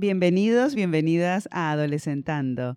[0.00, 2.74] Bienvenidos, bienvenidas a Adolescentando,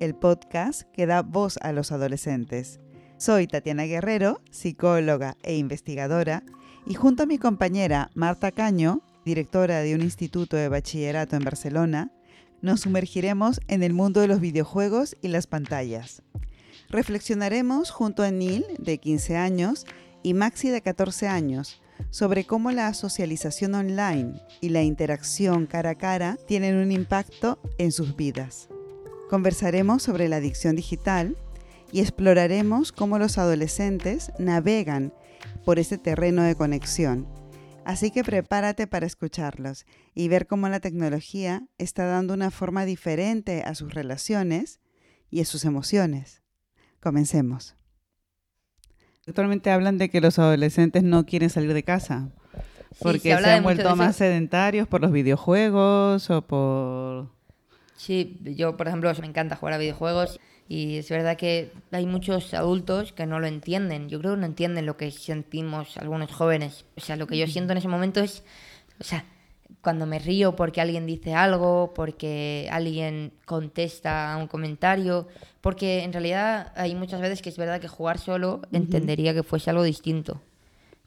[0.00, 2.80] el podcast que da voz a los adolescentes.
[3.18, 6.42] Soy Tatiana Guerrero, psicóloga e investigadora,
[6.86, 12.12] y junto a mi compañera Marta Caño, directora de un instituto de bachillerato en Barcelona,
[12.62, 16.22] nos sumergiremos en el mundo de los videojuegos y las pantallas.
[16.88, 19.84] Reflexionaremos junto a Neil, de 15 años,
[20.22, 25.94] y Maxi, de 14 años, sobre cómo la socialización online y la interacción cara a
[25.94, 28.68] cara tienen un impacto en sus vidas.
[29.28, 31.36] Conversaremos sobre la adicción digital
[31.92, 35.12] y exploraremos cómo los adolescentes navegan
[35.64, 37.28] por este terreno de conexión.
[37.84, 43.62] Así que prepárate para escucharlos y ver cómo la tecnología está dando una forma diferente
[43.62, 44.80] a sus relaciones
[45.30, 46.42] y a sus emociones.
[47.00, 47.76] Comencemos.
[49.26, 52.28] Actualmente hablan de que los adolescentes no quieren salir de casa
[53.00, 57.28] porque se, han vuelto más sedentarios por los videojuegos o por...
[57.96, 62.54] Sí, yo por ejemplo me encanta jugar a videojuegos y es verdad que hay muchos
[62.54, 64.08] adultos que no lo entienden.
[64.08, 66.84] Yo creo que no entienden lo que sentimos algunos jóvenes.
[66.96, 68.44] O sea, lo que yo siento en ese momento es,
[69.00, 69.24] o sea,
[69.80, 75.28] cuando me río porque alguien dice algo, porque alguien contesta a un comentario,
[75.60, 79.70] porque en realidad hay muchas veces que es verdad que jugar solo entendería que fuese
[79.70, 80.40] algo distinto.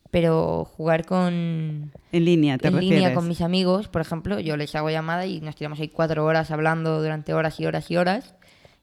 [0.09, 1.91] Pero jugar con...
[2.11, 5.41] En línea, ¿te En línea con mis amigos, por ejemplo, yo les hago llamada y
[5.41, 8.35] nos tiramos ahí cuatro horas hablando durante horas y horas y horas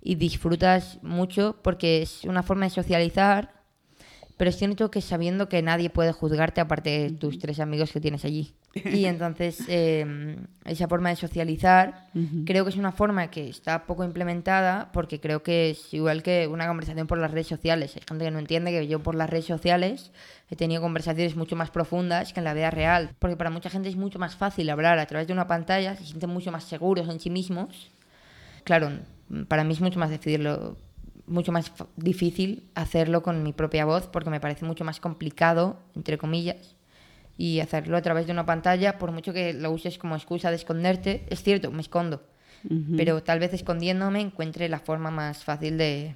[0.03, 3.64] y disfrutas mucho porque es una forma de socializar
[4.37, 8.01] pero es cierto que sabiendo que nadie puede juzgarte aparte de tus tres amigos que
[8.01, 8.55] tienes allí.
[8.75, 12.09] Y entonces em, esa forma de socializar
[12.45, 16.49] creo que es una forma que está poco implementada porque creo que es igual que
[16.49, 17.95] una conversación por las redes sociales.
[17.95, 20.11] Hay gente que no entiende que yo por las redes sociales
[20.51, 23.11] he tenido conversaciones mucho más profundas que en la vida real.
[23.21, 26.05] Porque para mucha gente es mucho más fácil hablar a través de una pantalla, se
[26.05, 27.93] sienten mucho más seguros en sí mismos.
[28.65, 28.91] Claro,
[29.47, 30.77] para mí es mucho más decidirlo
[31.27, 36.19] mucho más difícil hacerlo con mi propia voz porque me parece mucho más complicado, entre
[36.19, 36.77] comillas,
[37.37, 40.57] y hacerlo a través de una pantalla, por mucho que lo uses como excusa de
[40.57, 42.23] esconderte, es cierto, me escondo,
[42.97, 46.15] pero tal vez escondiéndome encuentre la forma más fácil de,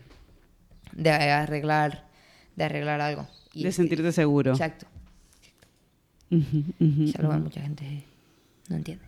[0.93, 2.09] de arreglar
[2.59, 3.27] de arreglar algo.
[3.55, 4.51] Y de sentirte seguro.
[4.51, 4.87] Exacto.
[6.31, 8.05] Es algo que mucha gente
[8.69, 9.08] no entiende.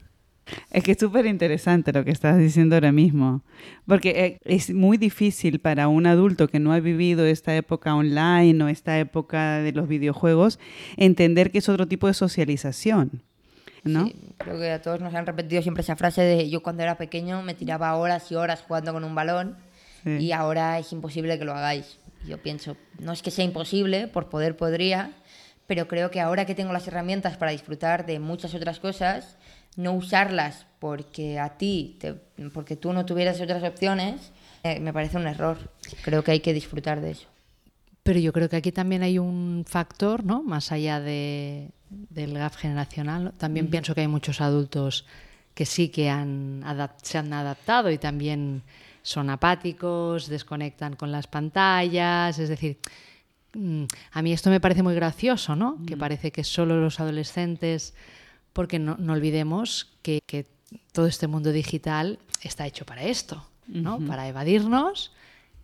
[0.70, 3.42] Es que es súper interesante lo que estás diciendo ahora mismo,
[3.86, 8.62] porque eh, es muy difícil para un adulto que no ha vivido esta época online
[8.64, 10.58] o esta época de los videojuegos
[10.96, 13.22] entender que es otro tipo de socialización.
[13.84, 14.06] ¿no?
[14.06, 16.96] Sí, creo que a todos nos han repetido siempre esa frase de yo cuando era
[16.96, 19.56] pequeño me tiraba horas y horas jugando con un balón
[20.04, 21.98] y ahora es imposible que lo hagáis.
[22.26, 25.12] Yo pienso, no es que sea imposible, por poder podría,
[25.66, 29.36] pero creo que ahora que tengo las herramientas para disfrutar de muchas otras cosas,
[29.76, 31.98] no usarlas porque a ti,
[32.52, 34.32] porque tú no tuvieras otras opciones,
[34.62, 35.58] eh, me parece un error.
[36.02, 37.28] Creo que hay que disfrutar de eso.
[38.02, 40.42] Pero yo creo que aquí también hay un factor, ¿no?
[40.42, 43.34] Más allá de, del gap generacional.
[43.36, 45.06] También pienso que hay muchos adultos
[45.54, 46.64] que sí que han
[47.02, 48.62] se han adaptado y también
[49.02, 52.38] son apáticos, desconectan con las pantallas.
[52.38, 52.78] Es decir,
[53.54, 55.78] mm, a mí esto me parece muy gracioso, ¿no?
[55.86, 57.94] Que parece que solo los adolescentes
[58.52, 60.20] porque no, olvidemos que,
[60.92, 63.98] todo este mundo digital está hecho para esto, ¿no?
[63.98, 65.12] Para evadirnos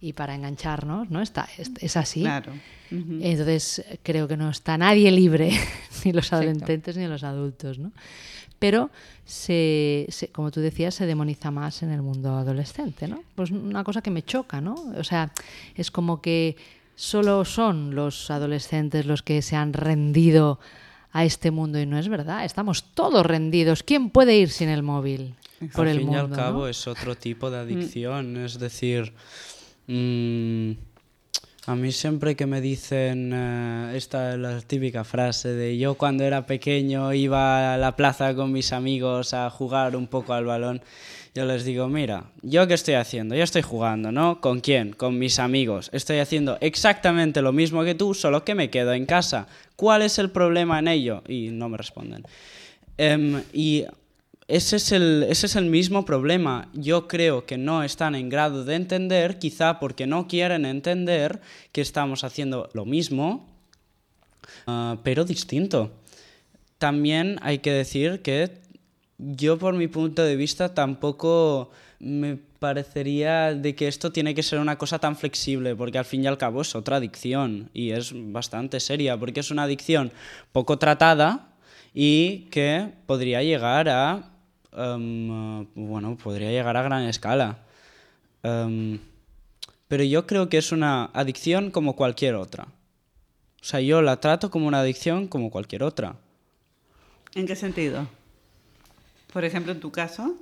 [0.00, 1.22] y para engancharnos, ¿no?
[1.22, 2.22] Está, es, así.
[2.22, 2.52] Claro.
[2.90, 5.52] Entonces creo que no está nadie libre,
[6.04, 7.92] ni los adolescentes ni los adultos, ¿no?
[8.58, 8.90] Pero,
[9.24, 13.22] se, como tú decías, se demoniza más en el mundo adolescente, ¿no?
[13.34, 14.74] Pues una cosa que me choca, ¿no?
[14.96, 15.32] O sea,
[15.74, 16.56] es como que
[16.94, 20.58] solo son los adolescentes los que se han rendido
[21.16, 22.44] a este mundo y no es verdad.
[22.44, 23.82] Estamos todos rendidos.
[23.82, 25.34] ¿Quién puede ir sin el móvil
[25.74, 28.36] por al el fin y al cabo es otro tipo de adicción.
[28.36, 29.12] Es decir,
[29.86, 30.72] mm,
[31.66, 36.46] a mí siempre que me dicen eh, esta la típica frase de yo cuando era
[36.46, 40.80] pequeño iba a la plaza con mis amigos a jugar un poco al balón
[41.36, 43.34] yo les digo, mira, ¿yo qué estoy haciendo?
[43.34, 44.40] Yo estoy jugando, ¿no?
[44.40, 44.94] ¿Con quién?
[44.94, 45.90] Con mis amigos.
[45.92, 49.46] Estoy haciendo exactamente lo mismo que tú, solo que me quedo en casa.
[49.76, 51.22] ¿Cuál es el problema en ello?
[51.28, 52.24] Y no me responden.
[52.96, 53.84] Em, y
[54.48, 56.68] ese es, el, ese es el mismo problema.
[56.72, 61.40] Yo creo que no están en grado de entender, quizá porque no quieren entender
[61.72, 63.48] que estamos haciendo lo mismo,
[64.68, 65.90] ah, pero distinto.
[66.78, 68.52] También hay que decir que
[69.18, 74.60] yo por mi punto de vista tampoco me parecería de que esto tiene que ser
[74.60, 78.12] una cosa tan flexible, porque al fin y al cabo es otra adicción y es
[78.14, 80.12] bastante seria, porque es una adicción
[80.52, 81.48] poco tratada
[81.92, 84.35] y que podría llegar a
[84.76, 87.58] em, eh, bueno, podría llegar a gran escala.
[88.42, 88.98] Em,
[89.88, 92.64] pero yo creo que es una adicción como cualquier otra.
[93.60, 96.16] O sea, yo la trato como una adicción como cualquier otra.
[97.34, 98.06] ¿En qué sentido?
[99.32, 100.36] Por ejemplo, en tu caso.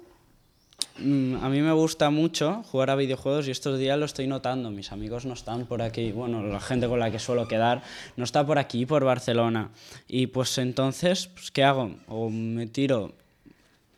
[0.99, 4.71] Mm, a mí me gusta mucho jugar a videojuegos y estos días lo estoy notando.
[4.71, 7.83] Mis amigos no están por aquí, bueno, la gente con la que suelo quedar
[8.17, 9.71] no está por aquí, por Barcelona.
[10.07, 11.97] Y pues entonces, pues, ¿qué hago?
[12.07, 13.15] O me tiro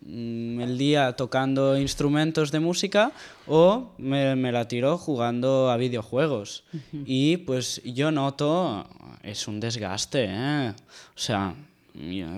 [0.08, 3.12] el día tocando instrumentos de música
[3.46, 6.64] o me, me la tiro jugando a videojuegos.
[7.04, 8.86] Y pues yo noto,
[9.22, 10.70] es un desgaste, ¿eh?
[10.70, 11.54] O sea,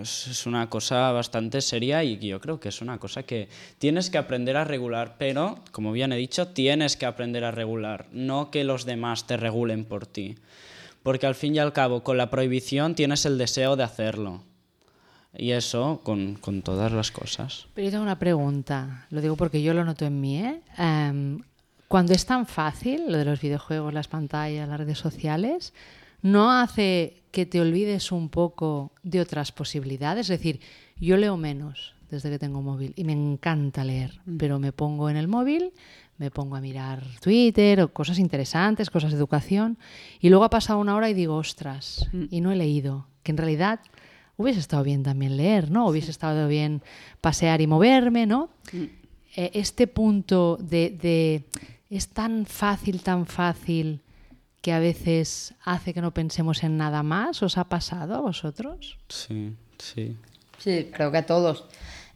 [0.01, 3.49] es una cosa bastante seria y yo creo que es una cosa que
[3.79, 8.07] tienes que aprender a regular, pero, como bien he dicho, tienes que aprender a regular,
[8.13, 10.37] no que los demás te regulen por ti.
[11.03, 14.43] Porque al fin y al cabo, con la prohibición tienes el deseo de hacerlo.
[15.39, 17.69] Y eso con, con todas las cosas.
[17.73, 20.39] Pero yo tengo una pregunta, lo digo porque yo lo noto en mí.
[20.39, 20.61] ¿eh?
[20.77, 21.41] Em,
[21.87, 25.73] cuando es tan fácil lo de los videojuegos, las pantallas, las redes sociales,
[26.23, 30.29] ¿no hace que te olvides un poco de otras posibilidades?
[30.29, 30.61] Es decir,
[31.01, 35.17] yo leo menos desde que tengo móvil y me encanta leer, pero me pongo en
[35.17, 35.73] el móvil,
[36.17, 39.79] me pongo a mirar Twitter o cosas interesantes, cosas de educación,
[40.21, 43.39] y luego ha pasado una hora y digo, ostras, y no he leído, que en
[43.39, 43.81] realidad
[44.39, 45.87] hubiese estado bien también leer, ¿no?
[45.89, 46.81] Hubiese estado bien
[47.21, 48.49] pasear y moverme, ¿no?
[49.37, 51.45] Eh, este punto de, de
[51.91, 54.01] es tan fácil, tan fácil
[54.63, 58.97] que a veces hace que no pensemos en nada más, ¿os ha pasado a vosotros?
[59.09, 60.17] Sí, sí.
[60.59, 61.67] Sí, creo que a todos.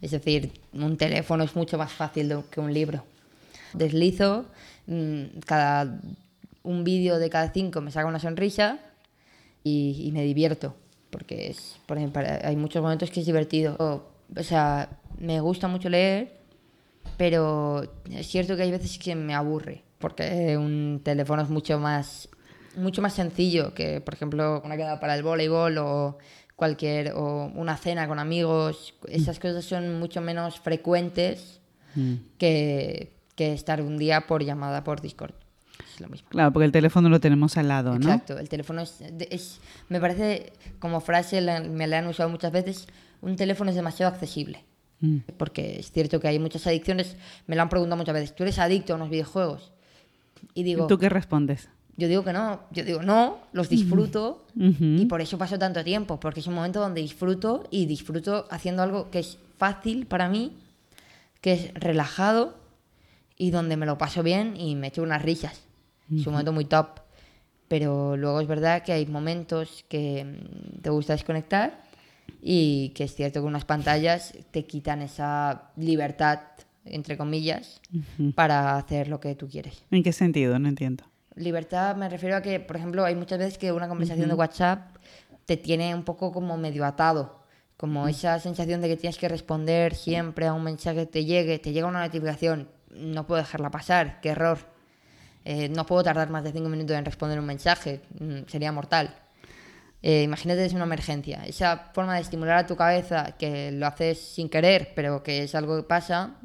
[0.01, 3.05] Es decir, un teléfono es mucho más fácil de- que un libro.
[3.73, 4.45] Deslizo,
[4.87, 5.99] mm, cada
[6.63, 8.79] un vídeo de cada cinco me saca una sonrisa
[9.63, 10.75] y, y me divierto.
[11.13, 13.75] Porque es, por ejemplo, hay muchos momentos que es divertido.
[13.77, 14.01] O,
[14.35, 14.89] o sea,
[15.19, 16.39] me gusta mucho leer,
[17.17, 19.83] pero es cierto que hay veces que me aburre.
[19.99, 22.27] Porque un teléfono es mucho más
[22.75, 26.17] mucho más sencillo que, por ejemplo, una quedada para el voleibol o
[26.55, 28.95] cualquier o una cena con amigos.
[29.07, 31.61] Esas cosas son mucho menos frecuentes
[32.39, 35.35] que, que estar un día por llamada por Discord.
[35.93, 36.27] Es lo mismo.
[36.29, 37.97] Claro, porque el teléfono lo tenemos al lado, ¿no?
[37.97, 39.59] Exacto, el teléfono es, es-
[39.89, 42.87] me parece, como frase la- me la han usado muchas veces,
[43.21, 44.63] un teléfono es demasiado accesible.
[45.01, 45.17] Mm.
[45.37, 47.15] Porque es cierto que hay muchas adicciones,
[47.47, 49.71] me lo han preguntado muchas veces, ¿tú eres adicto a unos videojuegos?
[50.53, 51.69] Y digo, ¿Y tú qué respondes?
[51.95, 54.83] yo digo que no, yo digo no, los disfruto Ujú.
[54.83, 58.81] y por eso paso tanto tiempo, porque es un momento donde disfruto y disfruto haciendo
[58.83, 60.57] algo que es fácil para mí,
[61.41, 62.55] que es relajado
[63.37, 65.61] y donde me lo paso bien y me echo unas risas.
[66.13, 66.99] Es un momento muy top.
[67.67, 71.81] Pero luego es verdad que hay momentos que mm, te gusta desconectar
[72.41, 76.39] y que es cierto que unas pantallas te quitan esa libertad,
[76.85, 77.81] entre comillas,
[78.35, 79.83] para hacer lo que tú quieres.
[79.91, 80.59] ¿En qué sentido?
[80.59, 81.05] No entiendo.
[81.35, 84.97] Libertad me refiero a que, por ejemplo, hay muchas veces que una conversación de WhatsApp
[85.45, 87.41] te tiene un poco como medio atado.
[87.77, 91.59] Como esa sensación de que tienes que responder siempre a un mensaje que te llegue,
[91.59, 94.59] te llega una notificación, no puedo dejarla pasar, qué error.
[95.45, 99.15] Eh, no puedo tardar más de cinco minutos en responder un mensaje, mm, sería mortal.
[100.01, 101.45] Eh, imagínate es una emergencia.
[101.45, 105.55] Esa forma de estimular a tu cabeza, que lo haces sin querer, pero que es
[105.55, 106.35] algo que pasa,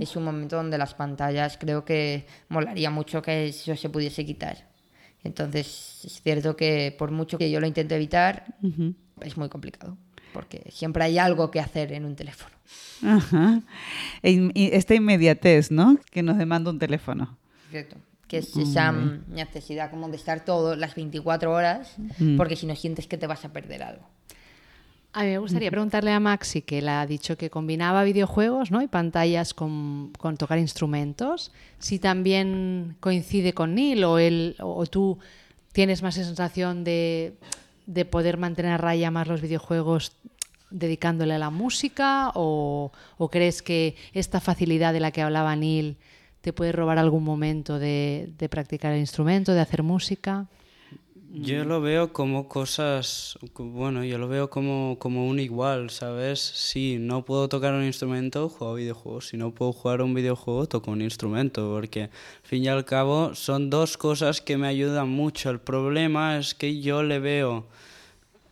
[0.00, 4.68] es un momento donde las pantallas creo que molaría mucho que eso se pudiese quitar.
[5.22, 8.56] Entonces, es cierto que por mucho que yo lo intente evitar,
[9.20, 9.96] es muy complicado,
[10.32, 12.54] porque siempre hay algo que hacer en un teléfono.
[13.04, 13.60] Ajá.
[14.22, 15.98] E y esta inmediatez, ¿no?
[16.10, 17.36] Que nos demanda un teléfono.
[17.70, 17.96] Cierto.
[18.28, 22.36] Que es esa mm, necesidad como de estar todo las 24 horas, Mm.
[22.36, 24.06] porque si no sientes que te vas a perder algo.
[25.12, 28.80] A mí me gustaría preguntarle a Maxi, que él ha dicho que combinaba videojuegos ¿no?
[28.80, 35.18] y pantallas con, con tocar instrumentos, si también coincide con Neil o, él, o tú
[35.72, 37.34] tienes más sensación de,
[37.92, 40.12] de poder mantener a raya más los videojuegos
[40.70, 45.96] dedicándole a la música o, o crees que esta facilidad de la que hablaba Neil
[46.40, 50.46] te puede robar algún momento de, de practicar el instrumento, de hacer música?
[51.32, 56.40] Yo lo veo como cosas, bueno, yo lo veo como, como un igual, ¿sabes?
[56.40, 59.28] Si no puedo tocar un instrumento, juego videojuegos.
[59.28, 62.10] Si no puedo jugar un videojuego, toco un instrumento, porque al
[62.42, 65.50] fin y al cabo son dos cosas que me ayudan mucho.
[65.50, 67.64] El problema es que yo le veo,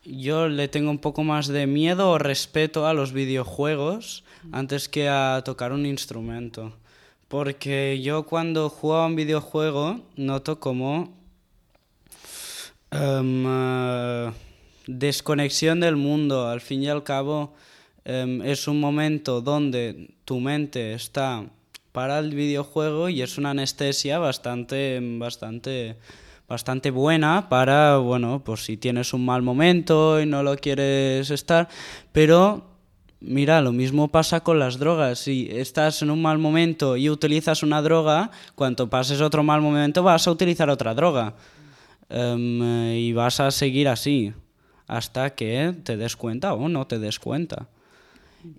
[0.04, 5.08] yo le tengo un poco más de miedo o respeto a los videojuegos antes que
[5.08, 6.72] a tocar un instrumento.
[7.26, 11.17] Porque yo cuando juego a un videojuego noto como
[12.90, 14.32] Em, eh,
[14.86, 16.48] desconexión del mundo.
[16.48, 17.54] Al fin y al cabo,
[18.04, 21.44] em, es un momento donde tu mente está
[21.92, 25.96] para el videojuego y es una anestesia bastante, bastante,
[26.48, 31.68] bastante buena para, bueno, pues si tienes un mal momento y no lo quieres estar,
[32.12, 32.64] pero
[33.20, 35.18] Mira, lo mismo pasa con las drogas.
[35.18, 40.04] Si estás en un mal momento y utilizas una droga, cuando pases otro mal momento
[40.04, 41.34] vas a utilizar otra droga.
[42.10, 44.32] Em, y vas a seguir así
[44.86, 47.68] hasta que te des cuenta o no te des cuenta.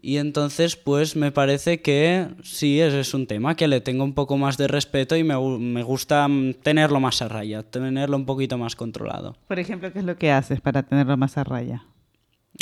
[0.01, 4.13] Y entonces, pues me parece que sí, ese es un tema que le tengo un
[4.13, 6.27] poco más de respeto y me, me, gusta
[6.61, 9.37] tenerlo más a raya, tenerlo un poquito más controlado.
[9.47, 11.85] Por ejemplo, ¿qué es lo que haces para tenerlo más a raya?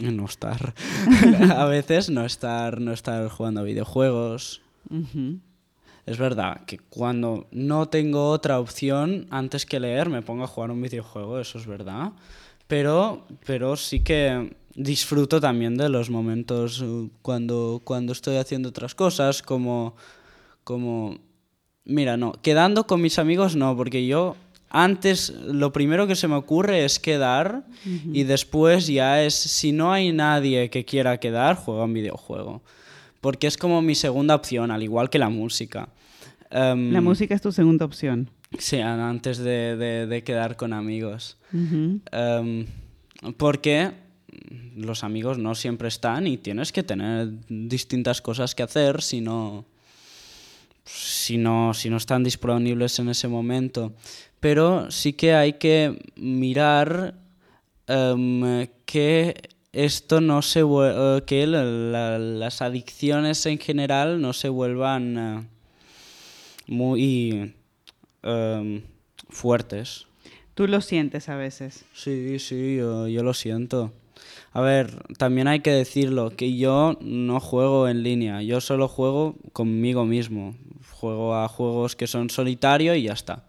[0.01, 0.75] No estar.
[1.55, 4.61] a veces no estar, no estar jugando a videojuegos.
[6.07, 10.71] Es verdad que cuando no tengo otra opción antes que leer me pongo a jugar
[10.71, 12.13] un videojuego, eso es verdad.
[12.67, 18.95] Pero, pero sí que disfruto también de los momentos uh, cuando, cuando estoy haciendo otras
[18.95, 19.97] cosas, como,
[20.63, 21.17] como...
[21.83, 24.37] Mira, no, quedando con mis amigos no, porque yo
[24.69, 29.91] antes lo primero que se me ocurre es quedar y después ya es, si no
[29.91, 32.61] hay nadie que quiera quedar, juego un videojuego.
[33.19, 35.89] Porque es como mi segunda opción, al igual que la música.
[36.51, 38.29] Um, la música es tu segunda opción.
[38.57, 39.75] Sí, antes de,
[40.07, 41.37] de, quedar con amigos.
[41.51, 42.65] Um,
[43.35, 43.91] porque
[44.75, 49.65] los amigos no siempre están y tienes que tener distintas cosas que hacer si no,
[50.85, 53.93] si no, si no están disponibles en ese momento.
[54.39, 57.15] Pero sí que hay que mirar
[57.89, 59.35] um, que
[59.73, 65.56] esto no se uh, que las adicciones en general no se vuelvan uh,
[66.67, 67.55] muy
[68.23, 68.81] um,
[69.29, 70.07] fuertes.
[70.53, 71.85] ¿Tú lo sientes a veces?
[71.93, 73.93] Sí, sí, yo, yo lo siento.
[74.53, 79.35] A ver, también hay que decirlo, que yo no juego en línea, yo solo juego
[79.53, 80.55] conmigo mismo.
[80.91, 83.43] Juego a juegos que son solitario y ya está.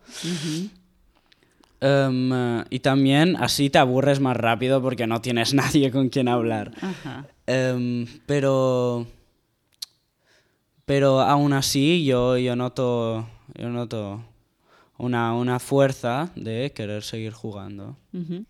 [1.80, 2.30] Em,
[2.68, 6.72] y también así te aburres más rápido porque no tienes nadie con quien hablar.
[7.46, 9.06] Em, pero,
[10.88, 14.24] pero aún así yo, yo noto, yo noto
[14.96, 17.98] una, una fuerza de querer seguir jugando.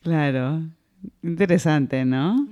[0.03, 0.63] Claro,
[1.25, 2.47] interesante, ¿no?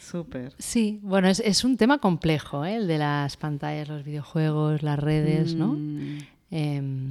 [0.00, 0.52] Súper.
[0.58, 2.74] Sí, bueno, es, es, un tema complejo, ¿eh?
[2.74, 5.74] el de las pantallas, los videojuegos, las redes, ¿no?
[5.74, 6.18] Mm.
[6.50, 7.08] Em,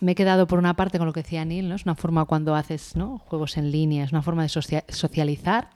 [0.00, 1.74] Me he quedado por una parte con lo que decía Neil, ¿no?
[1.74, 3.18] es una forma cuando haces ¿no?
[3.18, 5.68] juegos en línea, es una forma de socializar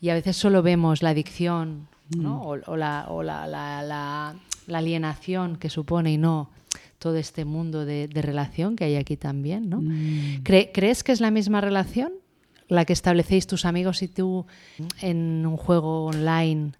[0.00, 2.36] y a veces solo vemos la adicción ¿no?
[2.36, 2.62] Mm.
[2.66, 6.50] o, la, o la, la, la, alienación que supone y no
[6.98, 9.68] todo este mundo de, de relación que hay aquí también.
[9.68, 9.80] ¿no?
[9.80, 10.42] Mm.
[10.42, 12.12] ¿Crees que es la misma relación
[12.68, 14.46] la que establecéis tus amigos y tú
[15.00, 16.72] en un juego online?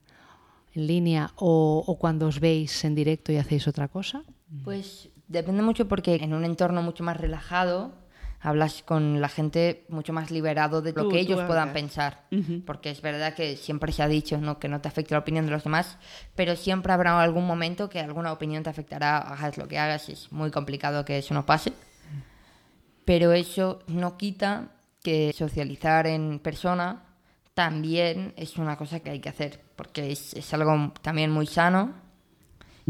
[0.76, 4.22] en línea o, o, cuando os veis en directo y hacéis otra cosa?
[4.62, 7.92] Pues depende mucho porque en un entorno mucho más relajado
[8.46, 12.26] hablas con la gente mucho más liberado de lo que ellos puedan pensar.
[12.64, 14.58] Porque es verdad que siempre se ha dicho ¿no?
[14.58, 15.98] que no te afecte la opinión de los demás,
[16.34, 20.30] pero siempre habrá algún momento que alguna opinión te afectará, hagas lo que hagas, es
[20.32, 21.72] muy complicado que eso no pase.
[23.04, 24.68] Pero eso no quita
[25.02, 27.04] que socializar en persona
[27.54, 32.06] también es una cosa que hay que hacer, porque es, es algo también muy sano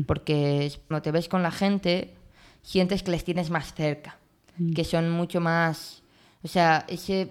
[0.05, 2.15] porque cuando te ves con la gente,
[2.63, 4.19] sientes que les tienes más cerca,
[4.59, 4.73] mm.
[4.73, 6.03] que son mucho más,
[6.43, 7.31] o sea, ese,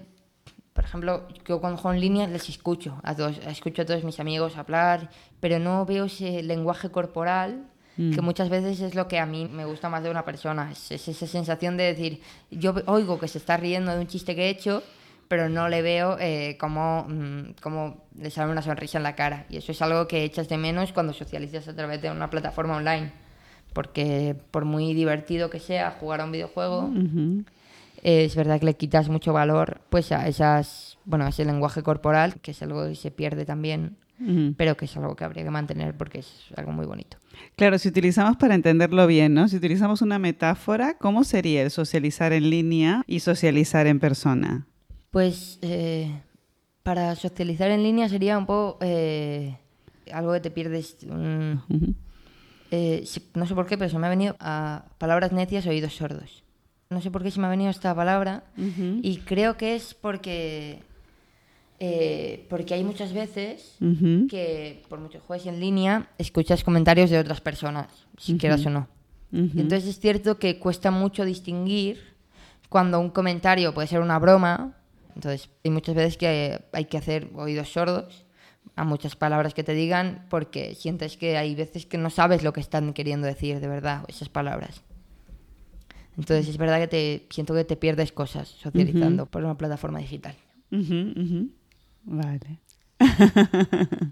[0.74, 4.20] por ejemplo, yo cuando juego en línea les escucho a todos, escucho a todos mis
[4.20, 8.26] amigos hablar, pero no veo ese lenguaje corporal que mm.
[8.26, 11.08] muchas veces es lo que a mí me gusta más de una persona, es, es
[11.08, 14.50] esa sensación de decir, yo oigo que se está riendo de un chiste que he
[14.50, 14.84] hecho,
[15.28, 19.46] pero no le veo eh, cómo, mm, cómo, le sale una sonrisa en la cara.
[19.50, 22.78] Y eso es algo que echas de menos cuando socializas a través de una plataforma
[22.78, 23.12] online.
[23.76, 26.94] Porque por muy divertido que sea jugar a un videojuego,
[28.02, 32.40] es verdad que le quitas mucho valor pues a esas, bueno, a ese lenguaje corporal,
[32.42, 33.98] que es algo que se pierde también,
[34.56, 37.18] pero que es algo que habría que mantener porque es algo muy bonito.
[37.58, 39.50] Claro, si utilizamos para entenderlo bien, ¿no?
[39.50, 44.68] Si utilizamos una metáfora, ¿cómo sería el socializar en línea y socializar en persona?
[45.12, 46.22] Pues eh,
[46.82, 49.58] para socializar en línea sería un poco eh,
[50.14, 50.96] algo que te pierdes.
[52.72, 56.44] Eh, no sé por qué, pero se me ha venido a palabras necias, oídos sordos.
[56.90, 60.84] No sé por qué se me ha venido esta palabra y creo que es porque
[62.50, 63.78] porque hay muchas veces
[64.30, 68.88] que por mucho juegues en línea escuchas comentarios de otras personas, si quieras o no.
[69.32, 72.16] Entonces es cierto que cuesta mucho distinguir
[72.70, 74.76] cuando un comentario puede ser una broma.
[75.16, 78.25] Entonces, hay muchas veces que hay que hacer oídos sordos
[78.76, 82.54] a muchas palabras que te digan porque sientes que hay veces que no sabes lo
[82.54, 84.82] que están queriendo decir de verdad esas palabras.
[86.18, 90.36] Entonces es verdad que te siento que te pierdes cosas socializando por una plataforma digital.
[92.04, 92.60] Vale.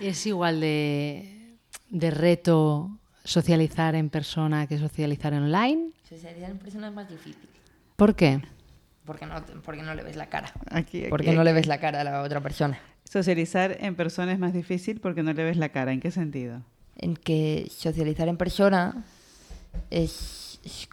[0.00, 1.56] ¿Es igual de,
[1.90, 5.90] de reto socializar en persona que socializar online?
[6.08, 7.48] Socializar en persona es más difícil
[7.96, 8.42] ¿Por qué?
[9.06, 10.52] Porque no, porque no le ves la cara.
[10.70, 11.56] Aquí, aquí, Porque no le aquí.
[11.56, 12.78] ves la cara a la otra persona.
[13.04, 15.92] Socializar en persona es más difícil porque no le ves la cara.
[15.92, 16.62] ¿En qué sentido?
[16.96, 19.04] En que socializar en persona
[19.90, 20.88] es, es,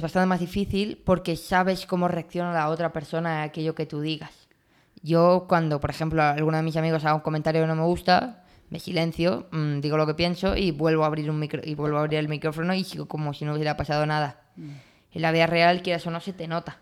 [0.00, 4.32] bastante más difícil porque sabes cómo reacciona la otra persona a aquello que tú digas.
[5.02, 8.44] Yo cuando, por ejemplo, alguno de mis amigos haga un comentario que no me gusta,
[8.70, 11.98] me silencio, mm, digo lo que pienso y vuelvo a abrir un micro y vuelvo
[11.98, 14.40] a abrir el micrófono y sigo como si no hubiera pasado nada.
[14.56, 16.78] En la vida real, quieras o no, se te nota.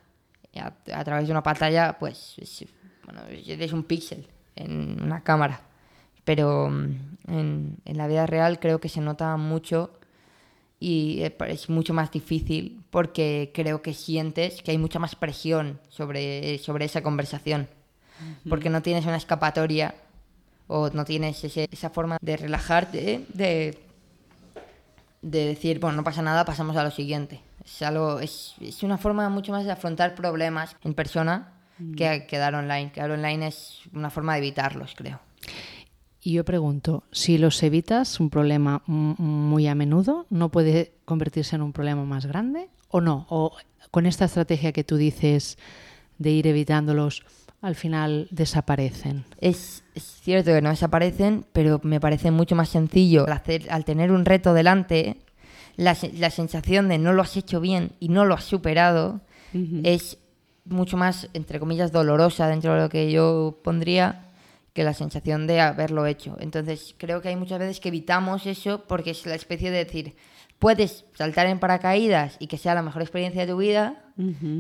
[0.60, 2.64] A, a través de una pantalla, pues, es,
[3.04, 5.60] bueno, es un píxel en una cámara.
[6.24, 6.96] Pero mm,
[7.28, 9.90] en, en la vida real creo que se nota mucho
[10.80, 15.80] y eh, es mucho más difícil porque creo que sientes que hay mucha más presión
[15.88, 17.68] sobre, sobre esa conversación.
[18.48, 19.94] Porque no tienes una escapatoria
[20.68, 23.78] o no tienes ese- esa forma de relajarte, de,
[25.24, 27.40] de decir, bueno, no pasa nada, pasamos a lo siguiente.
[27.64, 31.54] Es, algo, es, es una forma mucho más de afrontar problemas en persona
[31.96, 32.92] que quedar online.
[32.92, 35.20] Quedar online es una forma de evitarlos, creo.
[36.20, 41.62] Y yo pregunto, si los evitas un problema muy a menudo, ¿no puede convertirse en
[41.62, 42.68] un problema más grande?
[42.88, 43.26] ¿O no?
[43.28, 43.56] ¿O
[43.90, 45.58] con esta estrategia que tú dices
[46.18, 47.24] de ir evitándolos,
[47.64, 49.24] al final desaparecen?
[49.40, 53.86] Es, es cierto que no desaparecen, pero me parece mucho más sencillo al, hacer, al
[53.86, 55.16] tener un reto delante,
[55.76, 59.20] la, la sensación de no lo has hecho bien y no lo has superado
[59.84, 60.18] es
[60.64, 64.23] mucho más, entre comillas, dolorosa dentro de lo que yo pondría
[64.74, 66.36] que la sensación de haberlo hecho.
[66.40, 70.16] Entonces creo que hay muchas veces que evitamos eso porque es la especie de decir,
[70.58, 74.00] puedes saltar en paracaídas y que sea la mejor experiencia de tu vida,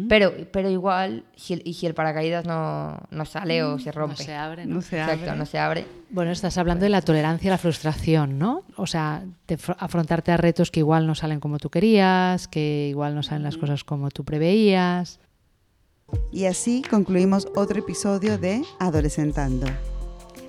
[0.08, 4.16] pero, pero igual, si el- y si el paracaídas no, no sale o se rompe.
[4.18, 4.74] No se abre, ¿no?
[4.76, 5.36] No se Exacto, abre.
[5.38, 5.86] no se abre.
[6.10, 8.62] Bueno, estás hablando de la tolerancia a la frustración, ¿no?
[8.76, 12.88] O sea, de fr- afrontarte a retos que igual no salen como tú querías, que
[12.90, 15.20] igual no salen las cosas como tú preveías.
[16.32, 19.66] Y así concluimos otro episodio de Adolescentando,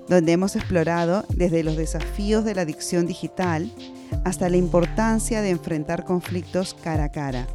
[0.08, 3.70] donde hemos explorado desde los desafíos de la adicción digital
[4.24, 7.46] hasta la importancia de enfrentar conflictos cara a cara.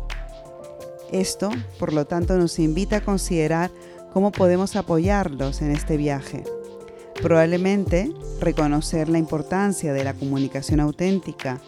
[1.11, 3.71] Esto, por lo tanto, nos invita a considerar
[4.13, 6.43] cómo podemos apoyarlos en este viaje.
[7.21, 11.59] Probablemente reconocer la importancia de la comunicación auténtica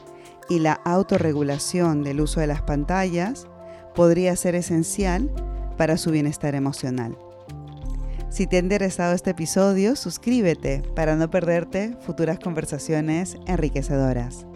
[0.50, 3.48] y la autorregulación del uso de las pantallas
[3.96, 5.30] podría ser esencial
[5.78, 7.18] para su bienestar emocional.
[8.34, 14.48] Si te ha interesado este episodio, suscríbete para no perderte futuras conversaciones enriquecedoras.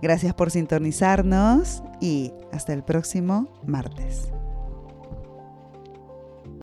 [0.00, 4.30] Gracias por sintonizarnos y hasta el próximo martes.